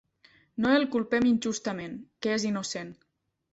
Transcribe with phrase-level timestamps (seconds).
[0.63, 2.93] No el culpem injustament, que és innocent.